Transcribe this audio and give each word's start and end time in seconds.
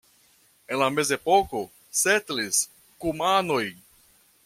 En 0.75 0.79
la 0.83 0.87
mezepoko 0.93 1.61
setlis 2.01 2.65
kumanoj. 3.05 3.65